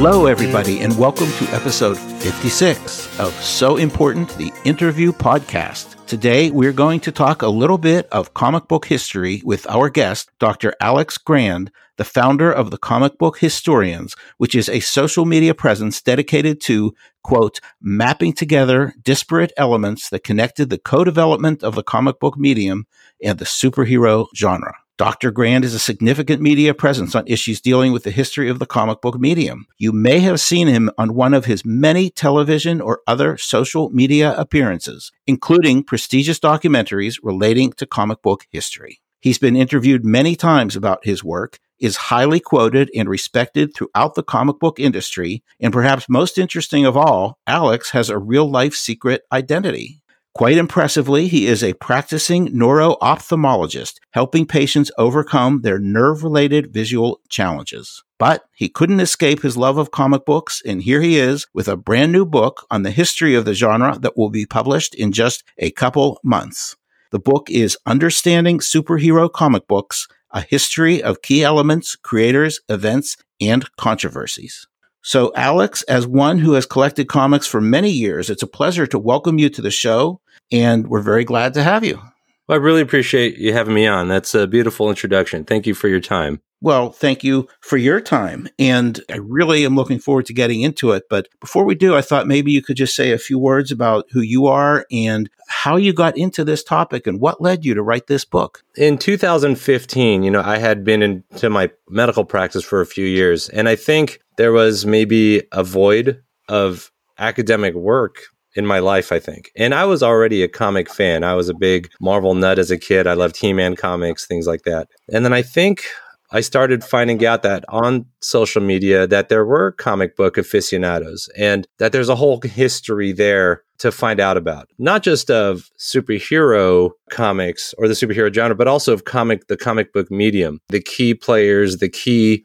[0.00, 5.96] Hello, everybody, and welcome to episode 56 of So Important, the interview podcast.
[6.06, 10.30] Today, we're going to talk a little bit of comic book history with our guest,
[10.38, 10.72] Dr.
[10.80, 16.00] Alex Grand, the founder of the Comic Book Historians, which is a social media presence
[16.00, 16.94] dedicated to,
[17.24, 22.86] quote, mapping together disparate elements that connected the co development of the comic book medium
[23.20, 24.74] and the superhero genre.
[24.98, 25.30] Dr.
[25.30, 29.00] Grand is a significant media presence on issues dealing with the history of the comic
[29.00, 29.64] book medium.
[29.78, 34.34] You may have seen him on one of his many television or other social media
[34.36, 39.00] appearances, including prestigious documentaries relating to comic book history.
[39.20, 44.24] He's been interviewed many times about his work, is highly quoted and respected throughout the
[44.24, 49.22] comic book industry, and perhaps most interesting of all, Alex has a real life secret
[49.30, 50.00] identity.
[50.34, 58.04] Quite impressively, he is a practicing neuro-ophthalmologist, helping patients overcome their nerve related visual challenges.
[58.18, 61.76] But he couldn't escape his love of comic books, and here he is with a
[61.76, 65.42] brand new book on the history of the genre that will be published in just
[65.58, 66.76] a couple months.
[67.10, 73.64] The book is Understanding Superhero Comic Books A History of Key Elements, Creators, Events, and
[73.76, 74.68] Controversies.
[75.02, 78.98] So, Alex, as one who has collected comics for many years, it's a pleasure to
[78.98, 82.00] welcome you to the show, and we're very glad to have you.
[82.48, 84.08] Well, I really appreciate you having me on.
[84.08, 85.44] That's a beautiful introduction.
[85.44, 86.40] Thank you for your time.
[86.60, 88.48] Well, thank you for your time.
[88.58, 91.04] And I really am looking forward to getting into it.
[91.08, 94.06] But before we do, I thought maybe you could just say a few words about
[94.10, 97.82] who you are and how you got into this topic and what led you to
[97.82, 98.64] write this book.
[98.76, 103.48] In 2015, you know, I had been into my medical practice for a few years.
[103.50, 108.22] And I think there was maybe a void of academic work
[108.58, 109.52] in my life, I think.
[109.56, 111.22] And I was already a comic fan.
[111.22, 113.06] I was a big Marvel nut as a kid.
[113.06, 114.88] I loved He Man comics, things like that.
[115.12, 115.84] And then I think
[116.32, 121.68] I started finding out that on social media that there were comic book aficionados and
[121.78, 124.68] that there's a whole history there to find out about.
[124.76, 129.92] Not just of superhero comics or the superhero genre, but also of comic the comic
[129.92, 132.44] book medium, the key players, the key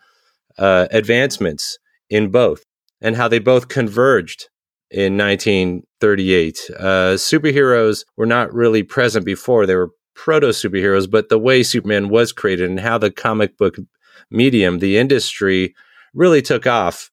[0.59, 2.63] uh, advancements in both,
[3.01, 4.47] and how they both converged
[4.93, 5.17] in
[6.03, 6.69] 1938.
[6.77, 12.09] Uh, superheroes were not really present before; they were proto superheroes, but the way Superman
[12.09, 13.77] was created and how the comic book
[14.29, 15.73] medium, the industry,
[16.13, 17.09] really took off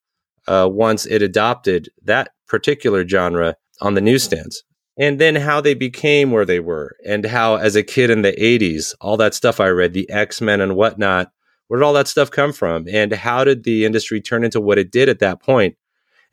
[0.47, 4.63] uh, once it adopted that particular genre on the newsstands.
[4.97, 8.33] And then how they became where they were, and how, as a kid in the
[8.33, 11.31] 80s, all that stuff I read, the X Men and whatnot,
[11.67, 12.85] where did all that stuff come from?
[12.91, 15.77] And how did the industry turn into what it did at that point?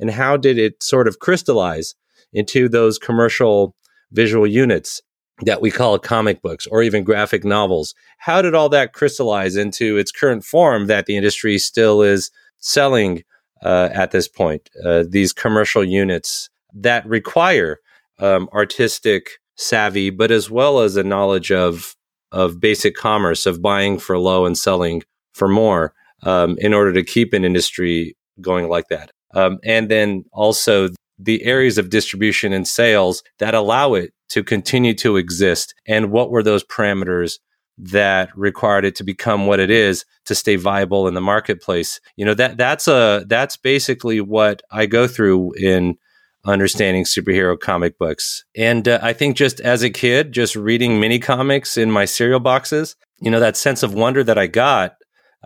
[0.01, 1.95] And how did it sort of crystallize
[2.33, 3.75] into those commercial
[4.13, 5.03] visual units
[5.43, 7.95] that we call comic books or even graphic novels.
[8.19, 13.23] How did all that crystallize into its current form that the industry still is selling
[13.63, 14.69] uh, at this point?
[14.85, 17.79] Uh, these commercial units that require
[18.19, 21.95] um, artistic savvy, but as well as a knowledge of
[22.31, 25.03] of basic commerce of buying for low and selling
[25.33, 25.95] for more
[26.25, 29.11] um, in order to keep an industry going like that.
[29.35, 34.95] Um, and then also the areas of distribution and sales that allow it to continue
[34.95, 35.75] to exist?
[35.87, 37.39] And what were those parameters
[37.79, 42.01] that required it to become what it is to stay viable in the marketplace?
[42.17, 45.97] You know that that's a that's basically what i go through in
[46.45, 48.45] understanding superhero comic books.
[48.57, 52.41] And uh, i think just as a kid just reading mini comics in my cereal
[52.41, 54.97] boxes you know that sense of wonder that i got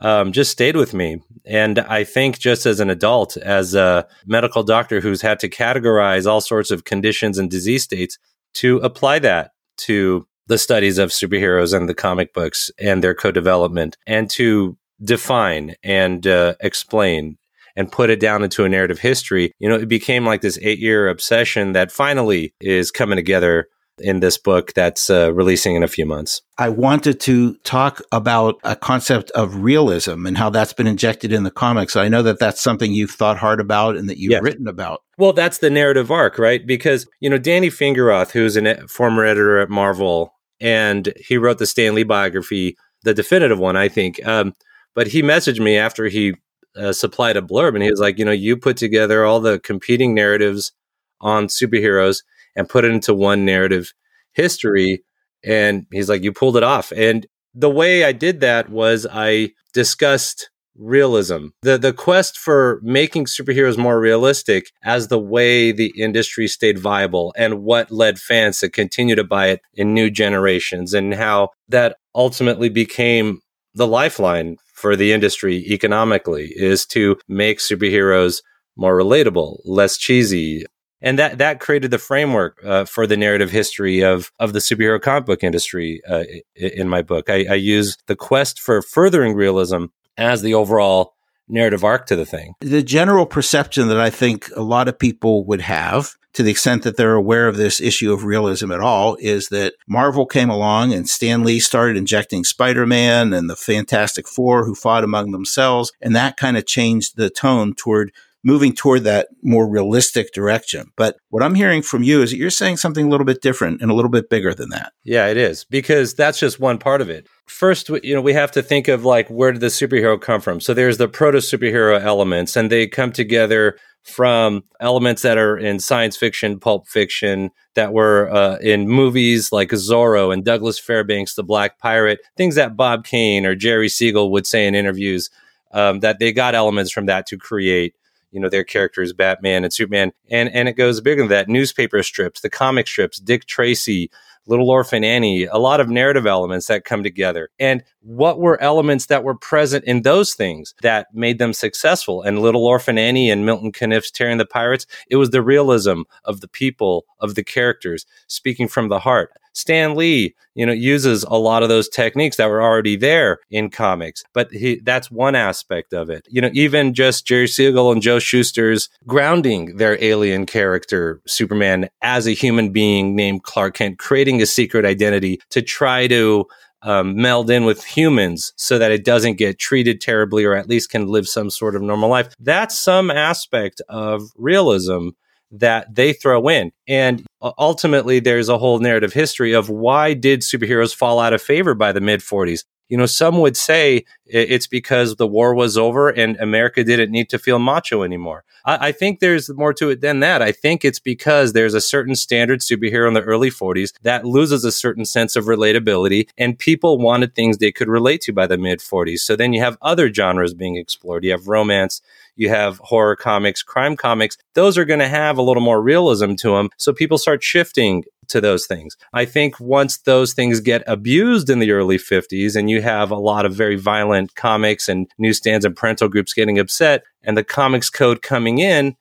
[0.00, 1.20] um, just stayed with me.
[1.44, 6.26] And I think just as an adult, as a medical doctor who's had to categorize
[6.26, 8.19] all sorts of conditions and disease states,
[8.54, 13.97] to apply that to the studies of superheroes and the comic books and their co-development
[14.06, 17.38] and to define and uh, explain
[17.74, 20.78] and put it down into a narrative history, you know, it became like this eight
[20.78, 23.69] year obsession that finally is coming together
[24.02, 26.42] in this book that's uh, releasing in a few months.
[26.59, 31.44] I wanted to talk about a concept of realism and how that's been injected in
[31.44, 31.97] the comics.
[31.97, 34.42] I know that that's something you've thought hard about and that you've yes.
[34.42, 35.03] written about.
[35.18, 36.66] Well, that's the narrative arc, right?
[36.66, 41.66] Because, you know, Danny Fingeroth, who's a former editor at Marvel, and he wrote the
[41.66, 44.24] Stan Lee biography, the definitive one, I think.
[44.27, 44.54] Um,
[44.94, 46.34] but he messaged me after he
[46.77, 49.59] uh, supplied a blurb and he was like, you know, you put together all the
[49.60, 50.72] competing narratives
[51.21, 52.22] on superheroes
[52.57, 53.93] and put it into one narrative
[54.33, 55.04] history.
[55.45, 56.93] And he's like, you pulled it off.
[56.93, 61.49] And the way I did that was I discussed realism.
[61.63, 67.34] The the quest for making superheroes more realistic as the way the industry stayed viable
[67.37, 71.97] and what led fans to continue to buy it in new generations and how that
[72.15, 73.41] ultimately became
[73.75, 78.43] the lifeline for the industry economically is to make superheroes
[78.77, 80.65] more relatable, less cheesy.
[81.03, 85.01] And that, that created the framework uh, for the narrative history of, of the superhero
[85.01, 87.28] comic book industry uh, in my book.
[87.28, 91.15] I, I use the quest for furthering realism as the overall
[91.49, 92.54] narrative arc to the thing.
[92.60, 96.83] The general perception that I think a lot of people would have to the extent
[96.83, 100.93] that they're aware of this issue of realism at all, is that Marvel came along
[100.93, 105.93] and Stan Lee started injecting Spider Man and the Fantastic Four who fought among themselves.
[106.01, 108.13] And that kind of changed the tone toward
[108.44, 110.91] moving toward that more realistic direction.
[110.97, 113.80] But what I'm hearing from you is that you're saying something a little bit different
[113.80, 114.92] and a little bit bigger than that.
[115.04, 117.28] Yeah, it is because that's just one part of it.
[117.47, 120.60] First, you know, we have to think of like where did the superhero come from?
[120.60, 125.78] So there's the proto superhero elements and they come together from elements that are in
[125.78, 131.44] science fiction, pulp fiction, that were uh, in movies like Zorro and Douglas Fairbanks, The
[131.44, 135.30] Black Pirate, things that Bob Kane or Jerry Siegel would say in interviews,
[135.72, 137.94] um, that they got elements from that to create
[138.32, 142.02] you know their characters batman and superman and and it goes bigger than that newspaper
[142.02, 144.10] strips the comic strips dick tracy
[144.46, 147.50] Little Orphan Annie, a lot of narrative elements that come together.
[147.60, 152.22] And what were elements that were present in those things that made them successful?
[152.22, 156.03] And Little Orphan Annie and Milton Caniff's Terry and the Pirates, it was the realism
[156.25, 159.33] of the people, of the characters, speaking from the heart.
[159.54, 163.71] Stan Lee, you know, uses a lot of those techniques that were already there in
[163.71, 166.27] comics, but he, that's one aspect of it.
[166.31, 172.27] You know, even just Jerry Siegel and Joe Shuster's grounding their alien character, Superman, as
[172.27, 176.47] a human being named Clark Kent, creating a secret identity to try to
[176.82, 180.90] um, meld in with humans so that it doesn't get treated terribly or at least
[180.90, 182.34] can live some sort of normal life.
[182.38, 185.10] That's some aspect of realism
[185.52, 186.72] that they throw in.
[186.88, 191.74] And ultimately, there's a whole narrative history of why did superheroes fall out of favor
[191.74, 192.64] by the mid 40s?
[192.88, 197.30] You know, some would say it's because the war was over and America didn't need
[197.30, 198.44] to feel macho anymore.
[198.64, 200.42] I, I, think there's more to it than that.
[200.42, 204.64] I think it's because there's a certain standard superhero in the early 40s that loses
[204.64, 208.58] a certain sense of relatability, and people wanted things they could relate to by the
[208.58, 209.20] mid 40s.
[209.20, 211.24] So then you have other genres being explored.
[211.24, 212.00] You have romance,
[212.36, 214.36] you have horror comics, crime comics.
[214.54, 216.70] Those are going to have a little more realism to them.
[216.76, 218.96] So people start shifting to those things.
[219.12, 223.16] I think once those things get abused in the early 50s and you have a
[223.16, 227.88] lot of very violent comics and newsstands and parental groups getting upset and the comics
[227.88, 228.96] code coming in,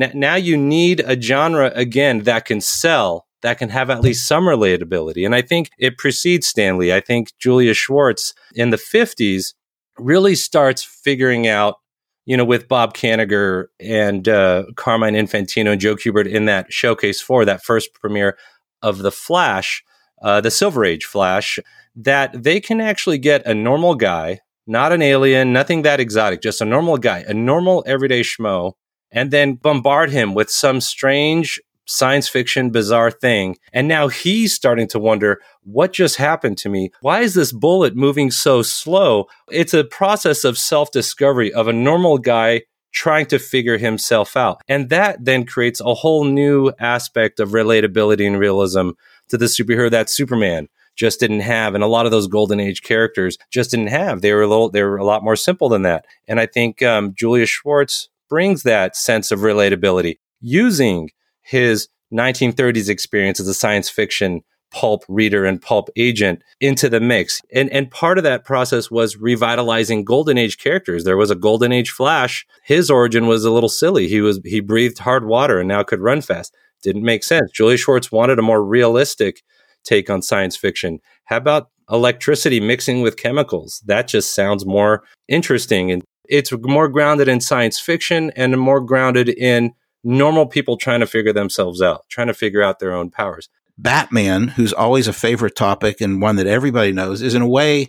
[0.00, 4.28] n- now you need a genre again that can sell that can have at least
[4.28, 5.26] some relatability.
[5.26, 6.92] And I think it precedes Stan Lee.
[6.92, 9.54] I think Julius Schwartz in the 50s
[9.98, 11.76] really starts figuring out
[12.24, 17.20] you know, with Bob Kanigher and uh, Carmine Infantino and Joe Kubert in that showcase
[17.20, 18.38] for that first premiere
[18.82, 19.84] of the Flash,
[20.22, 21.58] uh, the Silver Age Flash,
[21.94, 26.60] that they can actually get a normal guy, not an alien, nothing that exotic, just
[26.60, 28.72] a normal guy, a normal everyday schmo,
[29.10, 33.56] and then bombard him with some strange science fiction bizarre thing.
[33.72, 36.90] And now he's starting to wonder what just happened to me?
[37.00, 39.26] Why is this bullet moving so slow?
[39.50, 42.62] It's a process of self discovery of a normal guy
[42.92, 44.62] trying to figure himself out.
[44.68, 48.90] And that then creates a whole new aspect of relatability and realism
[49.28, 52.82] to the superhero that Superman just didn't have and a lot of those golden age
[52.82, 55.80] characters just didn't have they were a little they were a lot more simple than
[55.80, 62.90] that and i think um, julius schwartz brings that sense of relatability using his 1930s
[62.90, 67.40] experience as a science fiction pulp reader and pulp agent into the mix.
[67.52, 71.04] And and part of that process was revitalizing golden age characters.
[71.04, 72.46] There was a golden age Flash.
[72.64, 74.08] His origin was a little silly.
[74.08, 76.54] He was he breathed hard water and now could run fast.
[76.82, 77.50] Didn't make sense.
[77.52, 79.42] Julius Schwartz wanted a more realistic
[79.84, 81.00] take on science fiction.
[81.24, 83.82] How about electricity mixing with chemicals?
[83.86, 89.28] That just sounds more interesting and it's more grounded in science fiction and more grounded
[89.28, 89.74] in
[90.04, 93.48] normal people trying to figure themselves out, trying to figure out their own powers.
[93.82, 97.88] Batman, who's always a favorite topic and one that everybody knows, is in a way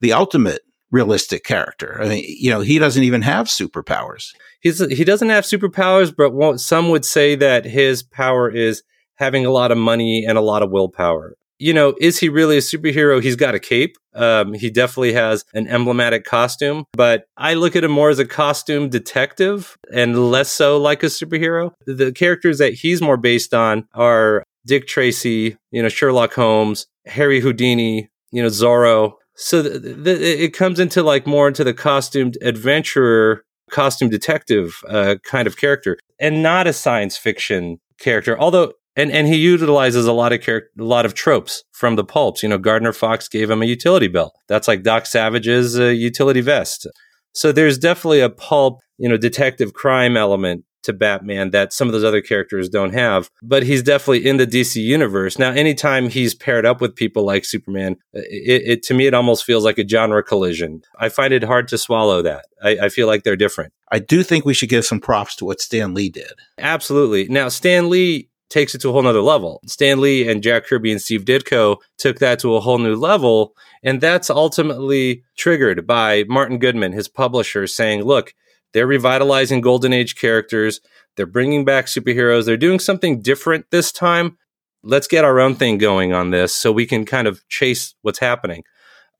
[0.00, 1.98] the ultimate realistic character.
[2.02, 4.32] I mean, you know, he doesn't even have superpowers.
[4.60, 8.82] He's he doesn't have superpowers, but some would say that his power is
[9.16, 11.34] having a lot of money and a lot of willpower.
[11.60, 13.20] You know, is he really a superhero?
[13.20, 13.96] He's got a cape.
[14.14, 18.24] Um, he definitely has an emblematic costume, but I look at him more as a
[18.24, 21.72] costume detective and less so like a superhero.
[21.86, 27.40] The characters that he's more based on are Dick Tracy, you know, Sherlock Holmes, Harry
[27.40, 29.14] Houdini, you know, Zorro.
[29.34, 35.16] So th- th- it comes into like more into the costumed adventurer, costume detective uh,
[35.24, 38.38] kind of character, and not a science fiction character.
[38.38, 42.04] Although, and and he utilizes a lot of char- a lot of tropes from the
[42.04, 42.42] pulps.
[42.42, 44.36] You know, Gardner Fox gave him a utility belt.
[44.48, 46.86] That's like Doc Savage's uh, utility vest.
[47.32, 51.92] So there's definitely a pulp, you know, detective crime element to Batman that some of
[51.92, 55.38] those other characters don't have, but he's definitely in the DC universe.
[55.38, 59.14] Now, anytime he's paired up with people like Superman, uh, it, it to me, it
[59.14, 60.82] almost feels like a genre collision.
[60.98, 62.46] I find it hard to swallow that.
[62.62, 63.72] I, I feel like they're different.
[63.90, 66.32] I do think we should give some props to what Stan Lee did.
[66.58, 67.28] Absolutely.
[67.28, 69.60] Now, Stan Lee takes it to a whole nother level.
[69.66, 73.54] Stan Lee and Jack Kirby and Steve Ditko took that to a whole new level.
[73.82, 78.34] And that's ultimately triggered by Martin Goodman, his publisher, saying, look,
[78.72, 80.80] they're revitalizing Golden Age characters.
[81.16, 82.44] They're bringing back superheroes.
[82.44, 84.38] They're doing something different this time.
[84.82, 88.20] Let's get our own thing going on this so we can kind of chase what's
[88.20, 88.62] happening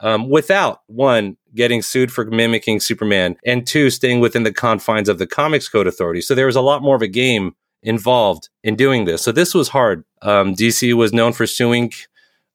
[0.01, 5.19] um, without one getting sued for mimicking Superman and two staying within the confines of
[5.19, 6.21] the Comics Code Authority.
[6.21, 9.23] So there was a lot more of a game involved in doing this.
[9.23, 10.05] So this was hard.
[10.23, 11.93] Um, DC was known for suing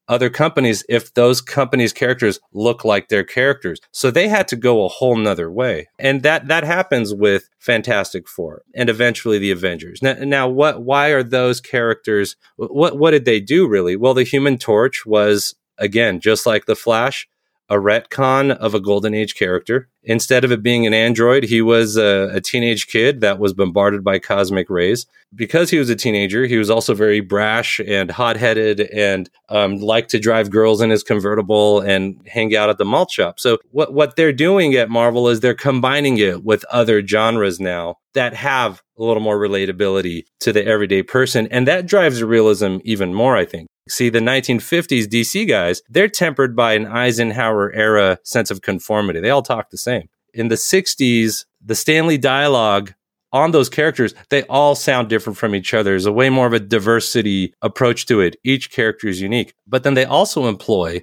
[0.08, 3.80] other companies if those companies' characters look like their characters.
[3.92, 5.88] So they had to go a whole nother way.
[6.00, 10.02] And that that happens with Fantastic Four and eventually the Avengers.
[10.02, 13.96] Now, now what why are those characters what what did they do really?
[13.96, 17.28] Well, the Human Torch was again, just like the Flash,
[17.70, 19.90] a retcon of a golden age character.
[20.06, 24.04] Instead of it being an android, he was a, a, teenage kid that was bombarded
[24.04, 25.06] by cosmic rays.
[25.34, 29.78] Because he was a teenager, he was also very brash and hot headed and um,
[29.78, 33.40] liked to drive girls in his convertible and hang out at the malt shop.
[33.40, 37.98] So, what, what they're doing at Marvel is they're combining it with other genres now
[38.14, 41.48] that have a little more relatability to the everyday person.
[41.48, 43.68] And that drives realism even more, I think.
[43.90, 49.20] See, the 1950s DC guys, they're tempered by an Eisenhower era sense of conformity.
[49.20, 50.08] They all talk the same.
[50.34, 52.94] In the 60s, the Stan Lee dialogue
[53.34, 55.92] on those characters, they all sound different from each other.
[55.92, 58.36] There's a way more of a diversity approach to it.
[58.44, 59.54] Each character is unique.
[59.68, 61.02] But then they also employ,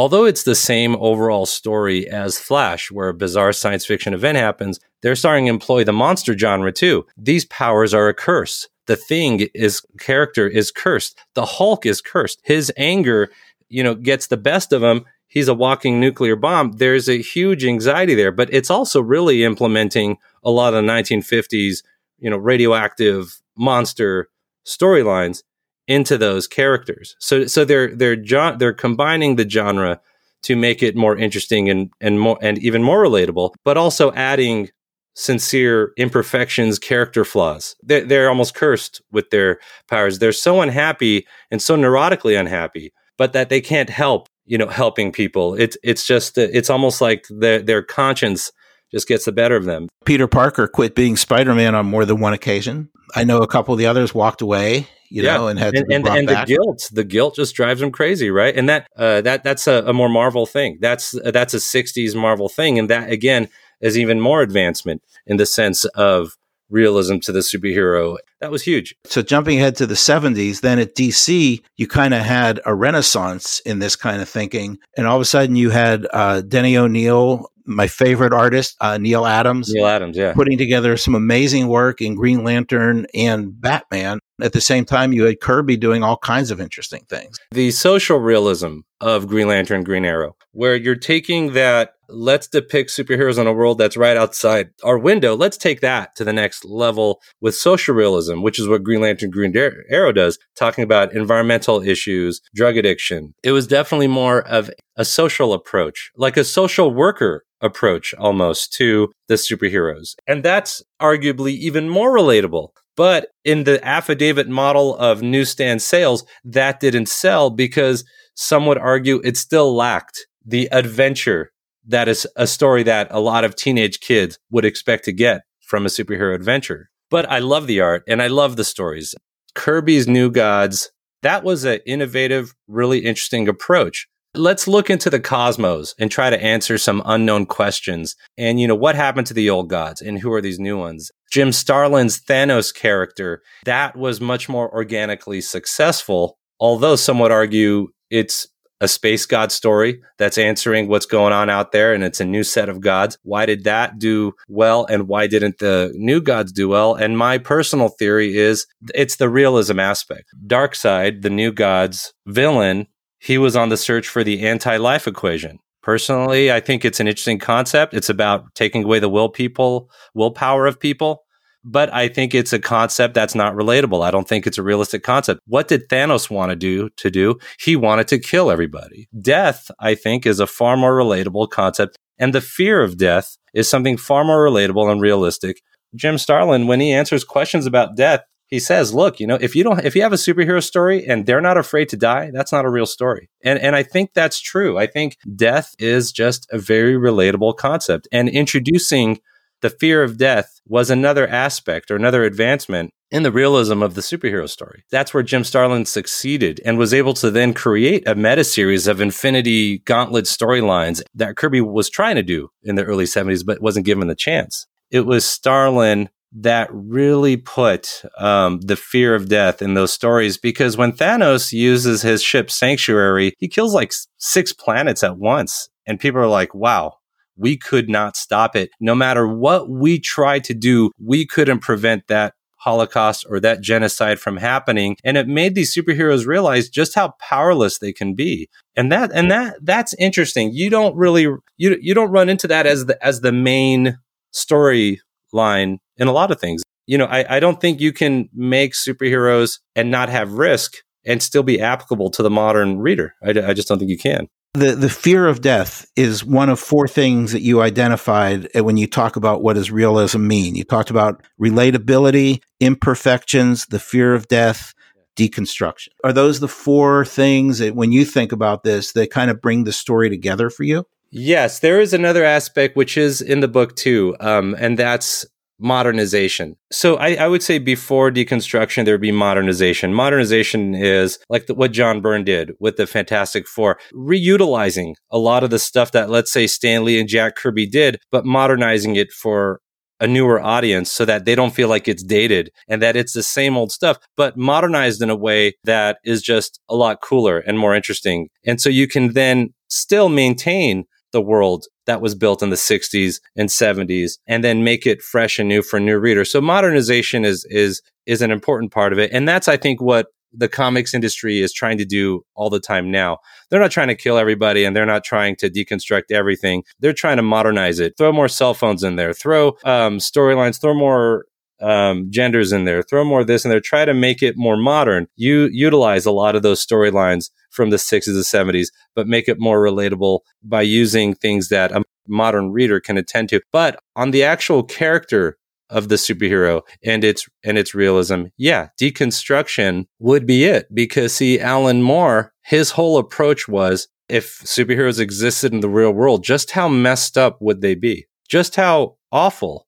[0.00, 4.80] although it's the same overall story as Flash, where a bizarre science fiction event happens,
[5.02, 7.06] they're starting to employ the monster genre too.
[7.16, 11.16] These powers are a curse the thing is character is cursed.
[11.34, 12.40] The Hulk is cursed.
[12.42, 13.30] His anger,
[13.68, 15.04] you know, gets the best of him.
[15.28, 16.72] He's a walking nuclear bomb.
[16.72, 21.84] There's a huge anxiety there, but it's also really implementing a lot of the 1950s,
[22.18, 24.28] you know, radioactive monster
[24.66, 25.44] storylines
[25.90, 27.16] into those characters.
[27.18, 30.00] So so they're they're jo- they're combining the genre
[30.44, 34.70] to make it more interesting and and more and even more relatable, but also adding
[35.14, 37.74] sincere imperfections, character flaws.
[37.82, 40.20] They're, they're almost cursed with their powers.
[40.20, 45.10] They're so unhappy and so neurotically unhappy, but that they can't help, you know, helping
[45.10, 45.54] people.
[45.54, 48.52] It's it's just it's almost like their their conscience
[48.92, 49.88] just gets the better of them.
[50.04, 52.88] Peter Parker quit being Spider-Man on more than one occasion.
[53.14, 55.36] I know a couple of the others walked away, you yeah.
[55.36, 58.56] know, and had and, and, and the guilt, the guilt just drives them crazy, right?
[58.56, 60.78] And that uh, that that's a, a more Marvel thing.
[60.80, 63.48] That's that's a '60s Marvel thing, and that again
[63.80, 66.36] is even more advancement in the sense of
[66.70, 68.16] realism to the superhero.
[68.40, 68.94] That was huge.
[69.04, 73.60] So jumping ahead to the 70s, then at DC, you kind of had a renaissance
[73.66, 74.78] in this kind of thinking.
[74.96, 79.26] And all of a sudden you had uh, Denny O'Neil, my favorite artist, uh, Neal
[79.26, 79.72] Adams.
[79.72, 80.32] Neal Adams, yeah.
[80.32, 84.18] Putting together some amazing work in Green Lantern and Batman.
[84.40, 87.38] At the same time, you had Kirby doing all kinds of interesting things.
[87.50, 93.38] The social realism of Green Lantern, Green Arrow, where you're taking that let's depict superheroes
[93.38, 95.36] in a world that's right outside our window.
[95.36, 99.30] Let's take that to the next level with social realism, which is what Green Lantern
[99.30, 103.34] Green Arrow does, talking about environmental issues, drug addiction.
[103.42, 109.12] It was definitely more of a social approach, like a social worker approach almost to
[109.28, 110.14] the superheroes.
[110.26, 112.68] And that's arguably even more relatable.
[112.96, 119.20] But in the affidavit model of newsstand sales, that didn't sell because some would argue
[119.24, 121.50] it still lacked the adventure
[121.86, 125.86] that is a story that a lot of teenage kids would expect to get from
[125.86, 126.90] a superhero adventure.
[127.10, 129.14] But I love the art and I love the stories.
[129.54, 130.90] Kirby's New Gods,
[131.22, 134.06] that was an innovative, really interesting approach.
[134.34, 138.14] Let's look into the cosmos and try to answer some unknown questions.
[138.38, 141.10] And, you know, what happened to the old gods and who are these new ones?
[141.32, 148.46] Jim Starlin's Thanos character, that was much more organically successful, although some would argue it's
[148.80, 152.44] a space god story that's answering what's going on out there and it's a new
[152.44, 153.18] set of gods.
[153.22, 156.94] Why did that do well and why didn't the new gods do well?
[156.94, 160.30] And my personal theory is it's the realism aspect.
[160.46, 162.86] Darkseid, the new god's villain,
[163.20, 165.58] he was on the search for the anti-life equation.
[165.82, 167.94] Personally, I think it's an interesting concept.
[167.94, 171.22] It's about taking away the will people, willpower of people
[171.64, 174.04] but I think it's a concept that's not relatable.
[174.04, 175.40] I don't think it's a realistic concept.
[175.46, 177.38] What did Thanos want to do to do?
[177.58, 179.08] He wanted to kill everybody.
[179.20, 181.98] Death, I think, is a far more relatable concept.
[182.18, 185.60] And the fear of death is something far more relatable and realistic
[185.94, 189.62] Jim Starlin, when he answers questions about death, he says, look, you know, if you
[189.62, 192.64] don't, if you have a superhero story and they're not afraid to die, that's not
[192.64, 193.30] a real story.
[193.44, 194.76] And, and I think that's true.
[194.76, 199.20] I think death is just a very relatable concept and introducing
[199.60, 204.00] the fear of death was another aspect or another advancement in the realism of the
[204.00, 204.84] superhero story.
[204.90, 209.00] That's where Jim Starlin succeeded and was able to then create a meta series of
[209.00, 213.86] Infinity Gauntlet storylines that Kirby was trying to do in the early 70s, but wasn't
[213.86, 214.66] given the chance.
[214.90, 220.76] It was Starlin that really put um, the fear of death in those stories because
[220.76, 225.68] when Thanos uses his ship Sanctuary, he kills like six planets at once.
[225.86, 226.98] And people are like, wow,
[227.36, 228.70] we could not stop it.
[228.80, 234.20] No matter what we tried to do, we couldn't prevent that Holocaust or that genocide
[234.20, 234.96] from happening.
[235.02, 238.50] And it made these superheroes realize just how powerless they can be.
[238.76, 240.50] And that, and that, that's interesting.
[240.52, 241.22] You don't really,
[241.56, 243.98] you, you don't run into that as the, as the main
[244.34, 246.62] storyline in a lot of things.
[246.86, 251.22] You know, I, I don't think you can make superheroes and not have risk and
[251.22, 253.14] still be applicable to the modern reader.
[253.22, 254.26] I, I just don't think you can.
[254.54, 258.88] The the fear of death is one of four things that you identified when you
[258.88, 260.56] talk about what does realism mean.
[260.56, 264.74] You talked about relatability, imperfections, the fear of death,
[265.16, 265.88] deconstruction.
[266.02, 269.62] Are those the four things that when you think about this that kind of bring
[269.62, 270.84] the story together for you?
[271.12, 275.24] Yes, there is another aspect which is in the book too, um, and that's
[275.60, 276.56] modernization.
[276.72, 279.92] So I, I, would say before deconstruction, there would be modernization.
[279.94, 285.44] Modernization is like the, what John Byrne did with the Fantastic Four, reutilizing a lot
[285.44, 289.12] of the stuff that, let's say, Stan Lee and Jack Kirby did, but modernizing it
[289.12, 289.60] for
[290.00, 293.22] a newer audience so that they don't feel like it's dated and that it's the
[293.22, 297.58] same old stuff, but modernized in a way that is just a lot cooler and
[297.58, 298.28] more interesting.
[298.46, 303.20] And so you can then still maintain the world that was built in the 60s
[303.36, 306.30] and 70s and then make it fresh and new for new readers.
[306.30, 310.06] So modernization is is is an important part of it and that's I think what
[310.32, 313.18] the comics industry is trying to do all the time now.
[313.50, 316.62] They're not trying to kill everybody and they're not trying to deconstruct everything.
[316.78, 317.94] They're trying to modernize it.
[317.98, 319.12] Throw more cell phones in there.
[319.12, 320.60] Throw um, storylines.
[320.60, 321.26] Throw more
[321.60, 322.82] um, genders in there.
[322.82, 323.60] Throw more of this in there.
[323.60, 325.06] Try to make it more modern.
[325.16, 329.38] You utilize a lot of those storylines from the 60s and 70s, but make it
[329.38, 333.40] more relatable by using things that a modern reader can attend to.
[333.52, 335.36] But on the actual character
[335.68, 340.66] of the superhero and its and its realism, yeah, deconstruction would be it.
[340.74, 346.24] Because see, Alan Moore, his whole approach was if superheroes existed in the real world,
[346.24, 348.06] just how messed up would they be?
[348.28, 349.66] Just how awful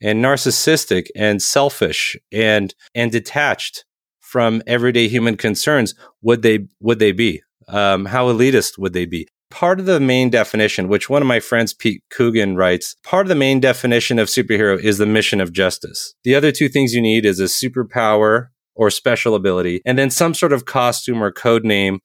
[0.00, 3.84] and narcissistic and selfish and and detached
[4.20, 7.42] from everyday human concerns would they would they be?
[7.68, 9.28] Um, how elitist would they be?
[9.50, 13.28] Part of the main definition, which one of my friends, Pete Coogan, writes, part of
[13.28, 16.14] the main definition of superhero is the mission of justice.
[16.22, 20.34] The other two things you need is a superpower or special ability, and then some
[20.34, 21.98] sort of costume or code name.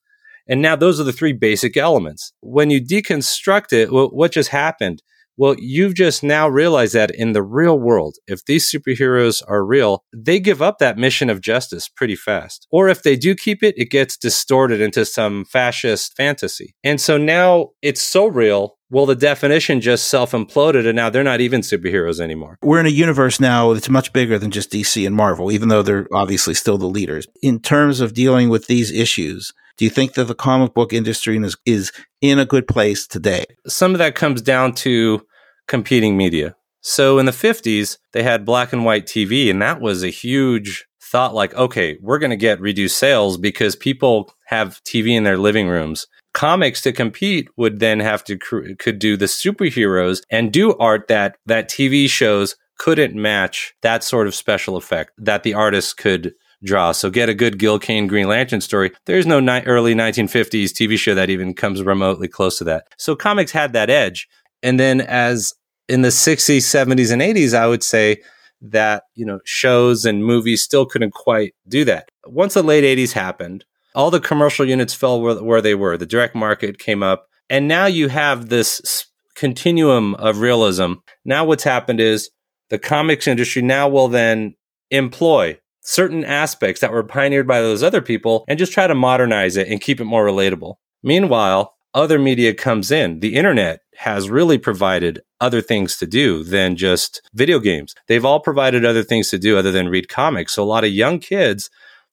[0.48, 2.32] And now those are the three basic elements.
[2.40, 5.02] When you deconstruct it, what just happened?
[5.38, 10.02] Well, you've just now realized that in the real world, if these superheroes are real,
[10.14, 12.66] they give up that mission of justice pretty fast.
[12.70, 16.74] Or if they do keep it, it gets distorted into some fascist fantasy.
[16.82, 18.76] And so now it's so real.
[18.88, 22.56] Well, the definition just self imploded, and now they're not even superheroes anymore.
[22.62, 25.82] We're in a universe now that's much bigger than just DC and Marvel, even though
[25.82, 27.26] they're obviously still the leaders.
[27.42, 31.36] In terms of dealing with these issues, do you think that the comic book industry
[31.36, 33.44] is, is in a good place today?
[33.66, 35.26] Some of that comes down to
[35.68, 36.56] competing media.
[36.80, 40.86] So in the 50s, they had black and white TV, and that was a huge
[41.02, 45.38] thought like, okay, we're going to get reduced sales because people have TV in their
[45.38, 46.06] living rooms.
[46.32, 51.36] Comics to compete would then have to could do the superheroes and do art that
[51.46, 56.92] that TV shows couldn't match that sort of special effect that the artists could draw.
[56.92, 58.92] So get a good Gil Kane Green Lantern story.
[59.06, 62.86] There's no ni- early 1950s TV show that even comes remotely close to that.
[62.98, 64.28] So comics had that edge.
[64.62, 65.54] And then as
[65.88, 68.22] in the 60s, 70s, and 80s, I would say
[68.60, 72.08] that, you know, shows and movies still couldn't quite do that.
[72.26, 73.64] Once the late 80s happened,
[73.94, 75.96] all the commercial units fell where, where they were.
[75.96, 77.28] The direct market came up.
[77.48, 80.94] And now you have this continuum of realism.
[81.24, 82.30] Now what's happened is
[82.70, 84.54] the comics industry now will then
[84.90, 89.56] employ certain aspects that were pioneered by those other people and just try to modernize
[89.56, 90.74] it and keep it more relatable.
[91.02, 93.20] Meanwhile, other media comes in.
[93.20, 97.94] The internet has really provided other things to do than just video games.
[98.08, 100.54] They've all provided other things to do other than read comics.
[100.54, 101.70] So a lot of young kids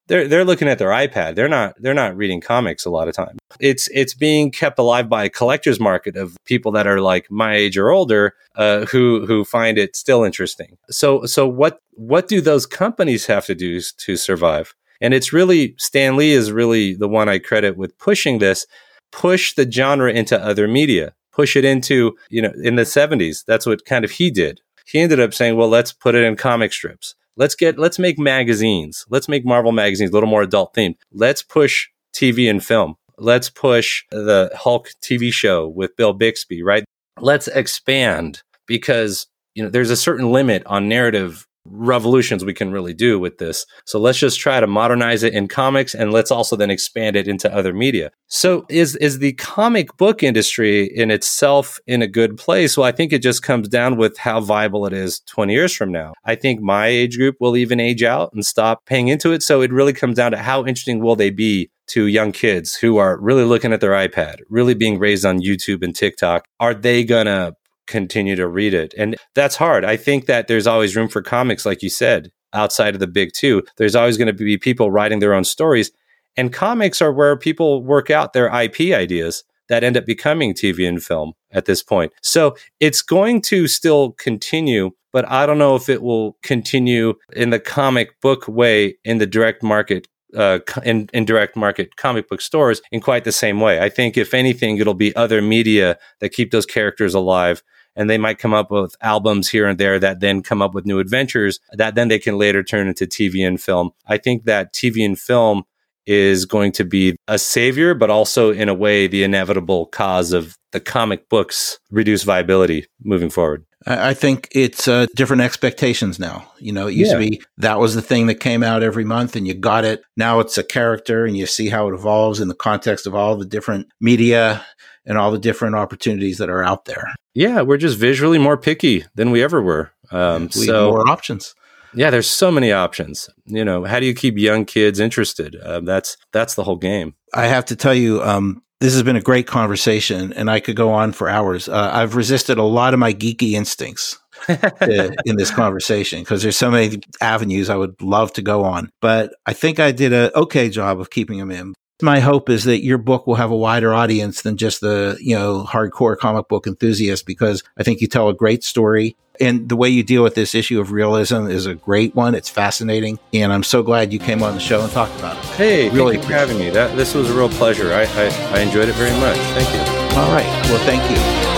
[0.07, 1.35] they're they're looking at their iPad.
[1.35, 3.37] They're not they're not reading comics a lot of time.
[3.59, 7.55] It's it's being kept alive by a collector's market of people that are like my
[7.55, 10.77] age or older uh, who who find it still interesting.
[10.89, 14.73] So so what what do those companies have to do to survive?
[14.99, 18.65] And it's really Stan Lee is really the one I credit with pushing this,
[19.11, 23.45] push the genre into other media, push it into you know in the 70s.
[23.45, 24.61] That's what kind of he did.
[24.85, 28.19] He ended up saying, well, let's put it in comic strips let's get let's make
[28.19, 29.05] magazines.
[29.09, 30.95] Let's make marvel magazines a little more adult themed.
[31.11, 32.95] Let's push tv and film.
[33.17, 36.83] Let's push the hulk tv show with bill bixby right?
[37.19, 42.93] Let's expand because you know there's a certain limit on narrative revolutions we can really
[42.93, 43.65] do with this.
[43.85, 47.27] So let's just try to modernize it in comics and let's also then expand it
[47.27, 48.11] into other media.
[48.27, 52.77] So is is the comic book industry in itself in a good place?
[52.77, 55.91] Well, I think it just comes down with how viable it is 20 years from
[55.91, 56.13] now.
[56.25, 59.43] I think my age group will even age out and stop paying into it.
[59.43, 62.97] So it really comes down to how interesting will they be to young kids who
[62.97, 66.45] are really looking at their iPad, really being raised on YouTube and TikTok.
[66.59, 67.55] Are they going to
[67.87, 68.93] continue to read it.
[68.97, 69.85] And that's hard.
[69.85, 73.31] I think that there's always room for comics, like you said, outside of the big
[73.33, 73.63] two.
[73.77, 75.91] There's always going to be people writing their own stories.
[76.35, 80.87] And comics are where people work out their IP ideas that end up becoming TV
[80.87, 82.11] and film at this point.
[82.21, 87.49] So it's going to still continue, but I don't know if it will continue in
[87.49, 92.41] the comic book way in the direct market uh, in, in direct market comic book
[92.41, 93.79] stores in quite the same way.
[93.79, 97.63] I think if anything, it'll be other media that keep those characters alive.
[97.95, 100.85] And they might come up with albums here and there that then come up with
[100.85, 103.91] new adventures that then they can later turn into TV and film.
[104.07, 105.63] I think that TV and film
[106.05, 110.57] is going to be a savior, but also in a way the inevitable cause of
[110.71, 113.65] the comic books reduced viability moving forward.
[113.85, 116.49] I think it's uh, different expectations now.
[116.59, 117.17] You know, it used yeah.
[117.17, 120.03] to be that was the thing that came out every month and you got it.
[120.15, 123.35] Now it's a character and you see how it evolves in the context of all
[123.35, 124.65] the different media
[125.05, 127.13] and all the different opportunities that are out there.
[127.33, 129.91] Yeah, we're just visually more picky than we ever were.
[130.11, 131.55] Um, we so more options.
[131.95, 133.29] Yeah, there's so many options.
[133.45, 135.55] You know, how do you keep young kids interested?
[135.55, 137.15] Uh, that's that's the whole game.
[137.33, 140.75] I have to tell you, um, this has been a great conversation, and I could
[140.75, 141.69] go on for hours.
[141.69, 146.57] Uh, I've resisted a lot of my geeky instincts to, in this conversation because there's
[146.57, 150.37] so many avenues I would love to go on, but I think I did a
[150.37, 153.55] okay job of keeping them in my hope is that your book will have a
[153.55, 158.07] wider audience than just the, you know, hardcore comic book enthusiast because I think you
[158.07, 159.15] tell a great story.
[159.39, 162.35] And the way you deal with this issue of realism is a great one.
[162.35, 163.17] It's fascinating.
[163.33, 165.45] And I'm so glad you came on the show and talked about it.
[165.51, 166.69] Hey, really thank you for having me.
[166.69, 167.93] That this was a real pleasure.
[167.93, 169.37] I, I, I enjoyed it very much.
[169.37, 170.17] Thank you.
[170.19, 170.45] All right.
[170.69, 171.52] Well, thank you.